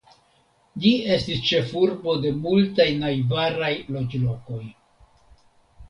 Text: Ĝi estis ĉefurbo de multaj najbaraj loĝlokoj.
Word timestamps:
Ĝi 0.85 0.93
estis 1.15 1.43
ĉefurbo 1.51 2.17
de 2.25 2.33
multaj 2.47 2.89
najbaraj 3.05 3.73
loĝlokoj. 3.97 4.63